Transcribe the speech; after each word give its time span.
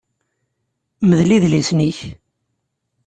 Mdel 1.09 1.29
idlisen-ik! 1.37 1.99